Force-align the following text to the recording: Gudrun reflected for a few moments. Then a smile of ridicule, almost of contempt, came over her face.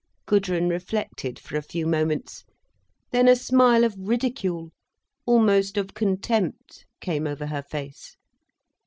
Gudrun 0.25 0.67
reflected 0.67 1.37
for 1.37 1.57
a 1.57 1.61
few 1.61 1.85
moments. 1.85 2.43
Then 3.11 3.27
a 3.27 3.35
smile 3.35 3.83
of 3.83 3.93
ridicule, 3.99 4.71
almost 5.27 5.77
of 5.77 5.93
contempt, 5.93 6.87
came 7.01 7.27
over 7.27 7.45
her 7.45 7.61
face. 7.61 8.17